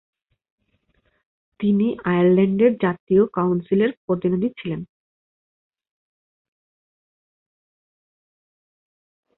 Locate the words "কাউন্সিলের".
3.37-3.91